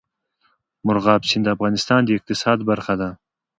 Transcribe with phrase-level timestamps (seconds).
[0.85, 3.09] مورغاب سیند د افغانستان د اقتصاد برخه ده.